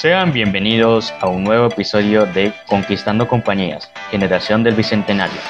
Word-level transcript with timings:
Sean 0.00 0.32
bienvenidos 0.32 1.12
a 1.20 1.26
un 1.26 1.42
nuevo 1.42 1.66
episodio 1.66 2.24
de 2.24 2.52
Conquistando 2.68 3.26
Compañías, 3.26 3.90
Generación 4.12 4.62
del 4.62 4.76
Bicentenario. 4.76 5.40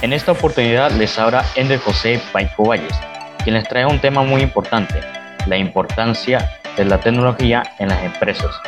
En 0.00 0.14
esta 0.14 0.32
oportunidad 0.32 0.90
les 0.92 1.18
habla 1.18 1.44
Ender 1.56 1.78
José 1.78 2.18
Paico 2.32 2.64
Valles, 2.64 2.98
quien 3.44 3.54
les 3.54 3.68
trae 3.68 3.84
un 3.84 4.00
tema 4.00 4.22
muy 4.22 4.40
importante, 4.40 4.98
la 5.44 5.58
importancia 5.58 6.58
de 6.74 6.86
la 6.86 7.00
tecnología 7.00 7.64
en 7.80 7.90
las 7.90 8.02
empresas. 8.02 8.58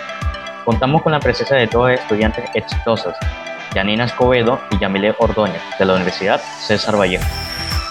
Contamos 0.67 1.01
con 1.01 1.13
la 1.13 1.21
presencia 1.21 1.57
de 1.57 1.69
dos 1.69 1.91
estudiantes 1.91 2.45
exitosos, 2.53 3.15
Janina 3.73 4.05
Escobedo 4.05 4.61
y 4.73 4.79
Yamile 4.79 5.15
Ordóñez, 5.19 5.63
de 5.79 5.87
la 5.87 5.95
Universidad 5.95 6.39
César 6.61 7.01
Vallejo, 7.01 7.25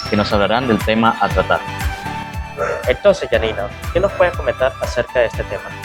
que 0.07 0.15
nos 0.15 0.31
hablarán 0.31 0.67
del 0.67 0.77
tema 0.85 1.17
a 1.19 1.29
tratar. 1.29 1.61
Entonces, 2.87 3.27
Janina, 3.31 3.69
¿qué 3.91 3.99
nos 3.99 4.11
puedes 4.11 4.37
comentar 4.37 4.71
acerca 4.81 5.21
de 5.21 5.25
este 5.25 5.43
tema? 5.45 5.82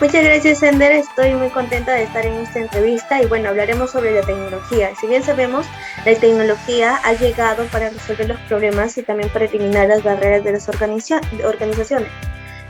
Muchas 0.00 0.24
gracias, 0.24 0.58
Sender. 0.58 0.92
Estoy 0.92 1.34
muy 1.34 1.48
contenta 1.50 1.92
de 1.92 2.04
estar 2.04 2.26
en 2.26 2.34
esta 2.34 2.58
entrevista 2.58 3.22
y 3.22 3.26
bueno, 3.26 3.50
hablaremos 3.50 3.90
sobre 3.90 4.12
la 4.12 4.22
tecnología. 4.22 4.90
Si 5.00 5.06
bien 5.06 5.22
sabemos, 5.22 5.66
la 6.04 6.14
tecnología 6.14 6.98
ha 7.04 7.12
llegado 7.12 7.64
para 7.66 7.90
resolver 7.90 8.28
los 8.28 8.40
problemas 8.40 8.98
y 8.98 9.02
también 9.02 9.28
para 9.28 9.44
eliminar 9.44 9.88
las 9.88 10.02
barreras 10.02 10.42
de 10.44 10.52
las 10.52 10.68
organizaciones. 10.68 12.08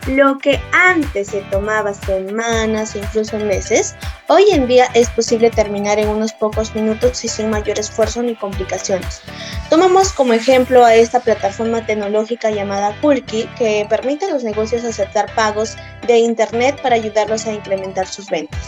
Lo 0.08 0.36
que 0.38 0.60
antes 0.72 1.28
se 1.28 1.42
tomaba 1.42 1.94
semanas 1.94 2.96
incluso 2.96 3.38
meses, 3.38 3.94
hoy 4.26 4.44
en 4.50 4.66
día 4.66 4.88
es 4.94 5.08
posible 5.10 5.48
terminar 5.48 6.00
en 6.00 6.08
unos 6.08 6.32
pocos 6.32 6.74
minutos 6.74 7.24
y 7.24 7.28
sin 7.28 7.50
mayor 7.50 7.78
esfuerzo 7.78 8.20
ni 8.20 8.34
complicaciones. 8.34 9.22
Tomamos 9.72 10.12
como 10.12 10.34
ejemplo 10.34 10.84
a 10.84 10.94
esta 10.94 11.20
plataforma 11.20 11.86
tecnológica 11.86 12.50
llamada 12.50 12.94
Pulki, 13.00 13.48
que 13.56 13.86
permite 13.88 14.26
a 14.26 14.28
los 14.28 14.44
negocios 14.44 14.84
aceptar 14.84 15.34
pagos 15.34 15.78
de 16.06 16.18
Internet 16.18 16.78
para 16.82 16.96
ayudarlos 16.96 17.46
a 17.46 17.54
incrementar 17.54 18.06
sus 18.06 18.28
ventas. 18.28 18.60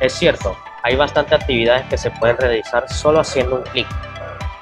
Es 0.00 0.12
cierto, 0.14 0.58
hay 0.82 0.96
bastantes 0.96 1.34
actividades 1.34 1.86
que 1.86 1.96
se 1.96 2.10
pueden 2.10 2.36
realizar 2.38 2.92
solo 2.92 3.20
haciendo 3.20 3.58
un 3.58 3.62
clic. 3.62 3.86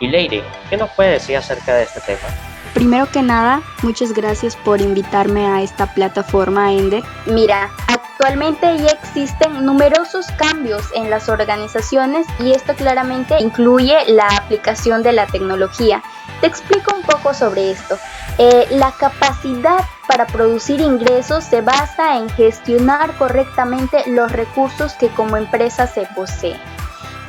Y 0.01 0.09
Lady, 0.09 0.43
¿qué 0.69 0.77
nos 0.77 0.91
puede 0.91 1.13
decir 1.13 1.39
acerca 1.39 1.77
de 1.77 1.85
este 1.85 2.01
tema? 2.01 2.29
Primero 2.75 3.11
que 3.11 3.23
nada, 3.23 3.63
muchas 3.83 4.13
gracias 4.13 4.55
por 4.55 4.83
invitarme 4.83 5.47
a 5.47 5.63
esta 5.63 5.95
plataforma 5.95 6.75
Ender. 6.75 7.03
Mira, 7.25 7.71
actualmente 8.19 8.79
ya 8.79 8.91
existen 8.91 9.65
numerosos 9.65 10.27
cambios 10.39 10.83
en 10.97 11.09
las 11.09 11.29
organizaciones 11.29 12.27
y 12.41 12.51
esto 12.51 12.75
claramente 12.75 13.37
incluye 13.39 13.97
la 14.09 14.27
aplicación 14.27 15.05
de 15.05 15.13
la 15.13 15.27
tecnología. 15.27 16.03
Te 16.41 16.49
explico 16.49 16.97
un 16.97 17.03
poco 17.03 17.33
sobre 17.33 17.71
esto. 17.71 17.97
Eh, 18.39 18.67
la 18.73 18.91
capacidad 18.91 19.85
para 20.09 20.27
producir 20.27 20.81
ingresos 20.81 21.45
se 21.45 21.61
basa 21.61 22.17
en 22.19 22.29
gestionar 22.31 23.17
correctamente 23.19 24.03
los 24.09 24.33
recursos 24.33 24.95
que 24.95 25.11
como 25.11 25.37
empresa 25.37 25.87
se 25.87 26.05
poseen. 26.17 26.59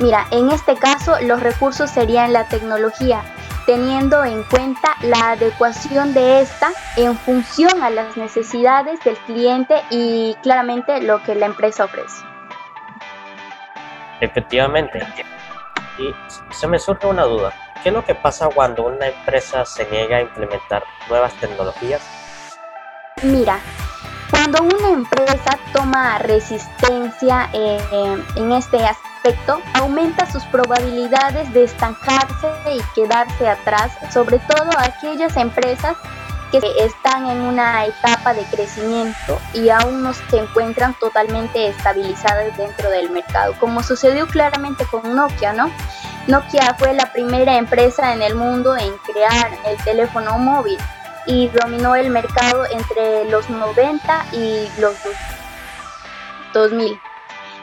Mira, 0.00 0.26
en 0.32 0.50
este 0.50 0.74
caso 0.74 1.20
los 1.20 1.40
recursos 1.40 1.88
serían 1.88 2.32
la 2.32 2.48
tecnología, 2.48 3.22
teniendo 3.66 4.24
en 4.24 4.42
cuenta 4.44 4.96
la 5.02 5.32
adecuación 5.32 6.14
de 6.14 6.42
esta 6.42 6.72
en 6.96 7.16
función 7.16 7.82
a 7.82 7.90
las 7.90 8.16
necesidades 8.16 9.00
del 9.04 9.16
cliente 9.18 9.74
y 9.90 10.34
claramente 10.42 11.00
lo 11.02 11.22
que 11.22 11.34
la 11.34 11.46
empresa 11.46 11.84
ofrece. 11.84 12.24
Efectivamente. 14.20 15.00
Y 15.98 16.14
se 16.52 16.66
me 16.66 16.78
surge 16.78 17.06
una 17.06 17.24
duda. 17.24 17.52
¿Qué 17.82 17.88
es 17.88 17.94
lo 17.94 18.04
que 18.04 18.14
pasa 18.14 18.48
cuando 18.48 18.84
una 18.84 19.06
empresa 19.06 19.64
se 19.64 19.86
niega 19.90 20.18
a 20.18 20.20
implementar 20.22 20.84
nuevas 21.08 21.32
tecnologías? 21.34 22.02
Mira, 23.22 23.58
cuando 24.30 24.62
una 24.62 24.90
empresa 24.90 25.58
toma 25.72 26.18
resistencia 26.18 27.48
eh, 27.52 27.78
en 28.36 28.52
este 28.52 28.76
aspecto, 28.76 29.09
aumenta 29.74 30.30
sus 30.30 30.44
probabilidades 30.44 31.52
de 31.52 31.64
estancarse 31.64 32.52
y 32.72 32.80
quedarse 32.94 33.48
atrás, 33.48 33.92
sobre 34.12 34.38
todo 34.40 34.70
aquellas 34.78 35.36
empresas 35.36 35.96
que 36.50 36.60
están 36.78 37.26
en 37.26 37.40
una 37.42 37.86
etapa 37.86 38.34
de 38.34 38.42
crecimiento 38.44 39.38
y 39.54 39.68
aún 39.68 40.02
no 40.02 40.12
se 40.12 40.38
encuentran 40.38 40.94
totalmente 40.94 41.68
estabilizadas 41.68 42.56
dentro 42.56 42.90
del 42.90 43.10
mercado, 43.10 43.54
como 43.60 43.82
sucedió 43.82 44.26
claramente 44.26 44.84
con 44.86 45.14
Nokia, 45.14 45.52
¿no? 45.52 45.70
Nokia 46.26 46.74
fue 46.78 46.92
la 46.94 47.12
primera 47.12 47.56
empresa 47.56 48.12
en 48.12 48.22
el 48.22 48.34
mundo 48.34 48.76
en 48.76 48.96
crear 48.98 49.50
el 49.66 49.76
teléfono 49.84 50.38
móvil 50.38 50.78
y 51.26 51.48
dominó 51.48 51.94
el 51.94 52.10
mercado 52.10 52.64
entre 52.70 53.26
los 53.26 53.48
90 53.48 54.26
y 54.32 54.68
los 54.80 54.96
2000. 56.52 57.00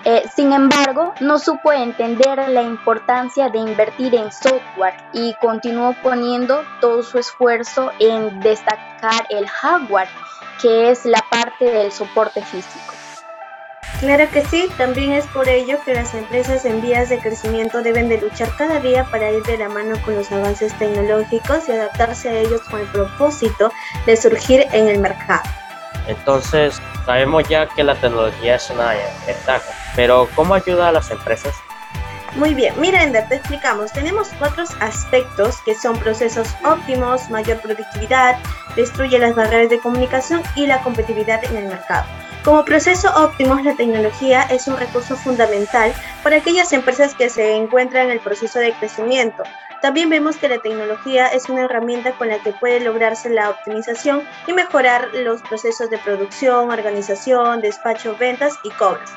Eh, 0.10 0.24
sin 0.34 0.54
embargo, 0.54 1.14
no 1.20 1.38
supo 1.38 1.74
entender 1.74 2.48
la 2.48 2.62
importancia 2.62 3.50
de 3.50 3.58
invertir 3.58 4.16
en 4.16 4.32
software 4.32 4.96
y 5.12 5.34
continuó 5.42 5.98
poniendo 6.02 6.64
todo 6.80 7.04
su 7.04 7.20
esfuerzo 7.20 7.92
en 8.00 8.40
destacar 8.40 9.28
el 9.30 9.46
hardware, 9.50 10.08
que 10.62 10.92
es 10.92 11.04
la 11.04 11.22
parte 11.30 11.66
del 11.66 11.92
soporte 11.92 12.42
físico. 12.42 12.94
Claro 14.00 14.30
que 14.32 14.46
sí, 14.46 14.70
también 14.78 15.12
es 15.12 15.26
por 15.28 15.50
ello 15.50 15.78
que 15.84 15.94
las 15.94 16.14
empresas 16.14 16.64
en 16.64 16.82
vías 16.82 17.10
de 17.10 17.20
crecimiento 17.20 17.82
deben 17.82 18.08
de 18.08 18.22
luchar 18.22 18.56
cada 18.58 18.80
día 18.80 19.04
para 19.12 19.30
ir 19.30 19.44
de 19.44 19.58
la 19.58 19.68
mano 19.68 20.02
con 20.06 20.16
los 20.16 20.32
avances 20.32 20.72
tecnológicos 20.80 21.68
y 21.68 21.74
adaptarse 21.74 22.30
a 22.30 22.40
ellos 22.40 22.62
con 22.62 22.80
el 22.80 22.88
propósito 22.88 23.74
de 24.06 24.16
surgir 24.16 24.68
en 24.72 24.88
el 24.88 25.00
mercado. 25.00 25.44
Entonces, 26.08 26.82
sabemos 27.06 27.48
ya 27.50 27.68
que 27.68 27.84
la 27.84 27.96
tecnología 27.96 28.56
es 28.56 28.70
una 28.70 28.94
ventaja, 29.26 29.74
pero 29.98 30.30
¿cómo 30.36 30.54
ayuda 30.54 30.88
a 30.88 30.92
las 30.94 31.12
empresas? 31.12 31.54
Muy 32.36 32.54
bien, 32.54 32.74
mira 32.80 33.02
Ender, 33.02 33.28
te 33.28 33.36
explicamos. 33.36 33.92
Tenemos 33.92 34.30
cuatro 34.38 34.64
aspectos 34.80 35.58
que 35.66 35.74
son 35.74 35.98
procesos 35.98 36.56
óptimos, 36.64 37.30
mayor 37.32 37.60
productividad, 37.60 38.38
destruye 38.76 39.18
las 39.18 39.36
barreras 39.36 39.72
de 39.72 39.80
comunicación 39.80 40.44
y 40.56 40.68
la 40.68 40.82
competitividad 40.84 41.44
en 41.44 41.58
el 41.58 41.66
mercado. 41.66 42.06
Como 42.46 42.64
proceso 42.64 43.12
óptimo, 43.16 43.60
la 43.60 43.76
tecnología 43.76 44.44
es 44.44 44.68
un 44.68 44.78
recurso 44.78 45.18
fundamental 45.18 45.92
para 46.24 46.38
aquellas 46.38 46.72
empresas 46.74 47.16
que 47.16 47.30
se 47.30 47.56
encuentran 47.56 48.06
en 48.06 48.12
el 48.12 48.20
proceso 48.20 48.60
de 48.60 48.74
crecimiento, 48.74 49.44
también 49.82 50.10
vemos 50.10 50.38
que 50.38 50.50
la 50.50 50.58
tecnología 50.58 51.28
es 51.28 51.50
una 51.50 51.66
herramienta 51.66 52.12
con 52.14 52.30
la 52.30 52.40
que 52.40 52.52
puede 52.52 52.80
lograrse 52.80 53.30
la 53.30 53.52
optimización 53.52 54.24
y 54.48 54.54
mejorar 54.54 55.10
los 55.14 55.42
procesos 55.44 55.90
de 55.92 56.00
producción, 56.00 56.72
organización, 56.72 57.62
despacho, 57.62 58.16
ventas 58.18 58.58
y 58.64 58.72
cobras, 58.72 59.12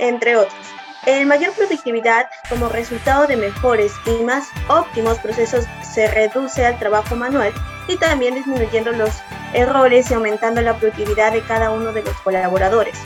entre 0.00 0.36
otros. 0.36 0.58
En 1.06 1.28
mayor 1.28 1.54
productividad, 1.54 2.28
como 2.50 2.68
resultado 2.68 3.26
de 3.26 3.36
mejores 3.36 3.92
y 4.04 4.22
más 4.22 4.48
óptimos 4.68 5.18
procesos, 5.18 5.64
se 5.82 6.08
reduce 6.08 6.66
al 6.66 6.78
trabajo 6.78 7.16
manual 7.16 7.52
y 7.88 7.96
también 7.96 8.34
disminuyendo 8.34 8.92
los 8.92 9.10
errores 9.54 10.10
y 10.10 10.14
aumentando 10.14 10.60
la 10.60 10.76
productividad 10.76 11.32
de 11.32 11.42
cada 11.42 11.70
uno 11.70 11.92
de 11.92 12.02
los 12.02 12.14
colaboradores. 12.20 12.98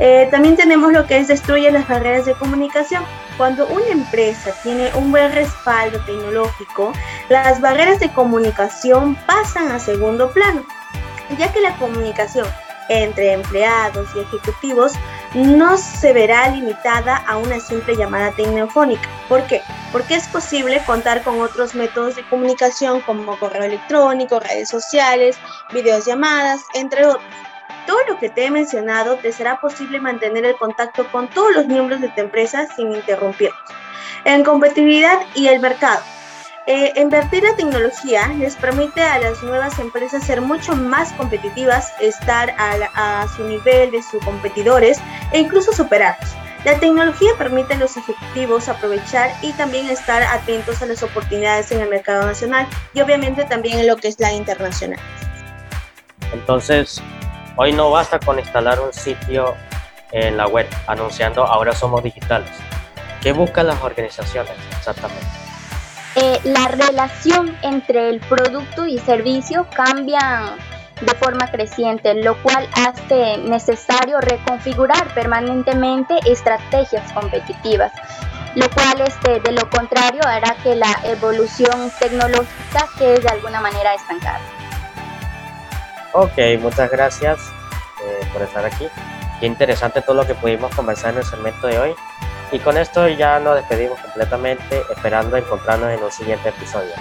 Eh, 0.00 0.28
también 0.30 0.56
tenemos 0.56 0.92
lo 0.92 1.06
que 1.06 1.18
es 1.18 1.28
destruye 1.28 1.70
las 1.70 1.88
barreras 1.88 2.26
de 2.26 2.34
comunicación. 2.34 3.04
Cuando 3.36 3.66
una 3.68 3.88
empresa 3.88 4.52
tiene 4.62 4.90
un 4.94 5.10
buen 5.10 5.32
respaldo 5.32 6.00
tecnológico, 6.04 6.92
las 7.28 7.60
barreras 7.60 8.00
de 8.00 8.12
comunicación 8.12 9.16
pasan 9.26 9.70
a 9.70 9.78
segundo 9.78 10.30
plano, 10.30 10.64
ya 11.36 11.52
que 11.52 11.60
la 11.60 11.76
comunicación 11.76 12.46
entre 12.88 13.32
empleados 13.32 14.08
y 14.14 14.20
ejecutivos 14.20 14.92
no 15.34 15.76
se 15.76 16.12
verá 16.12 16.48
limitada 16.48 17.16
a 17.16 17.36
una 17.36 17.60
simple 17.60 17.96
llamada 17.96 18.32
telefónica. 18.32 19.08
¿Por 19.28 19.46
qué? 19.46 19.62
Porque 19.92 20.14
es 20.14 20.26
posible 20.28 20.82
contar 20.86 21.22
con 21.22 21.40
otros 21.40 21.74
métodos 21.74 22.16
de 22.16 22.26
comunicación 22.28 23.00
como 23.02 23.38
correo 23.38 23.64
electrónico, 23.64 24.40
redes 24.40 24.68
sociales, 24.68 25.36
videollamadas, 25.72 26.62
entre 26.74 27.06
otros 27.06 27.22
todo 27.88 27.98
lo 28.06 28.18
que 28.18 28.28
te 28.28 28.44
he 28.44 28.50
mencionado, 28.50 29.16
te 29.16 29.32
será 29.32 29.62
posible 29.62 29.98
mantener 29.98 30.44
el 30.44 30.56
contacto 30.56 31.10
con 31.10 31.26
todos 31.28 31.56
los 31.56 31.66
miembros 31.68 32.02
de 32.02 32.10
tu 32.10 32.20
empresa 32.20 32.68
sin 32.76 32.92
interrumpirlos. 32.92 33.58
En 34.26 34.44
competitividad 34.44 35.18
y 35.34 35.48
el 35.48 35.58
mercado. 35.58 36.02
Eh, 36.70 36.92
invertir 36.96 37.44
en 37.46 37.56
tecnología 37.56 38.28
les 38.38 38.54
permite 38.54 39.02
a 39.02 39.18
las 39.18 39.42
nuevas 39.42 39.78
empresas 39.78 40.22
ser 40.22 40.42
mucho 40.42 40.76
más 40.76 41.12
competitivas, 41.14 41.92
estar 41.98 42.50
a, 42.58 43.22
a 43.22 43.28
su 43.28 43.42
nivel 43.44 43.90
de 43.90 44.02
sus 44.02 44.22
competidores 44.22 44.98
e 45.32 45.40
incluso 45.40 45.72
superarlos. 45.72 46.28
La 46.64 46.78
tecnología 46.78 47.30
permite 47.38 47.74
a 47.74 47.78
los 47.78 47.96
ejecutivos 47.96 48.68
aprovechar 48.68 49.30
y 49.40 49.52
también 49.52 49.88
estar 49.88 50.22
atentos 50.22 50.82
a 50.82 50.86
las 50.86 51.02
oportunidades 51.02 51.72
en 51.72 51.80
el 51.80 51.88
mercado 51.88 52.26
nacional 52.26 52.66
y 52.92 53.00
obviamente 53.00 53.44
también 53.44 53.78
en 53.78 53.86
lo 53.86 53.96
que 53.96 54.08
es 54.08 54.20
la 54.20 54.32
internacional. 54.34 55.00
Entonces, 56.34 57.00
Hoy 57.60 57.72
no 57.72 57.90
basta 57.90 58.20
con 58.20 58.38
instalar 58.38 58.78
un 58.78 58.92
sitio 58.92 59.56
en 60.12 60.36
la 60.36 60.46
web 60.46 60.68
anunciando 60.86 61.44
ahora 61.44 61.72
somos 61.72 62.04
digitales. 62.04 62.48
¿Qué 63.20 63.32
buscan 63.32 63.66
las 63.66 63.82
organizaciones 63.82 64.52
exactamente? 64.76 65.47
Eh, 66.20 66.40
la 66.42 66.66
relación 66.66 67.56
entre 67.62 68.08
el 68.08 68.18
producto 68.18 68.86
y 68.86 68.98
servicio 68.98 69.68
cambia 69.72 70.56
de 71.00 71.14
forma 71.14 71.48
creciente, 71.48 72.12
lo 72.14 72.36
cual 72.42 72.68
hace 72.74 73.38
necesario 73.38 74.20
reconfigurar 74.20 75.14
permanentemente 75.14 76.18
estrategias 76.26 77.12
competitivas, 77.12 77.92
lo 78.56 78.68
cual 78.70 79.00
este, 79.02 79.38
de 79.38 79.52
lo 79.52 79.70
contrario 79.70 80.20
hará 80.26 80.56
que 80.64 80.74
la 80.74 80.92
evolución 81.04 81.92
tecnológica 82.00 82.88
quede 82.98 83.20
de 83.20 83.28
alguna 83.28 83.60
manera 83.60 83.94
estancada. 83.94 84.40
Ok, 86.14 86.36
muchas 86.58 86.90
gracias 86.90 87.38
eh, 88.02 88.26
por 88.32 88.42
estar 88.42 88.66
aquí. 88.66 88.88
Qué 89.38 89.46
interesante 89.46 90.02
todo 90.02 90.16
lo 90.16 90.26
que 90.26 90.34
pudimos 90.34 90.74
conversar 90.74 91.12
en 91.12 91.18
el 91.18 91.24
segmento 91.24 91.68
de 91.68 91.78
hoy. 91.78 91.94
Y 92.50 92.58
con 92.60 92.78
esto 92.78 93.08
ya 93.08 93.38
nos 93.40 93.56
despedimos 93.56 94.00
completamente, 94.00 94.82
esperando 94.90 95.36
encontrarnos 95.36 95.90
en 95.90 96.02
un 96.02 96.10
siguiente 96.10 96.48
episodio. 96.48 96.92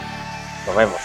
Nos 0.66 0.76
vemos. 0.76 1.00